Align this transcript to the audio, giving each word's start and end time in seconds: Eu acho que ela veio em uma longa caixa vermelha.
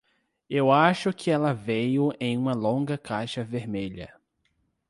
Eu 0.49 0.71
acho 0.71 1.13
que 1.13 1.29
ela 1.29 1.53
veio 1.53 2.11
em 2.19 2.35
uma 2.35 2.53
longa 2.55 2.97
caixa 2.97 3.43
vermelha. 3.43 4.11